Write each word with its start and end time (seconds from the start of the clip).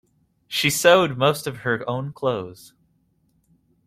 She 0.47 0.71
sewed 0.71 1.15
most 1.15 1.45
of 1.45 1.57
her 1.57 1.87
own 1.87 2.11
clothes. 2.11 2.73